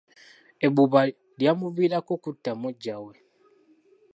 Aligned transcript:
Ebbuba 0.65 0.99
lyamuviirako 1.39 2.13
kutta 2.23 2.51
muggya 2.61 2.97
we. 3.05 3.13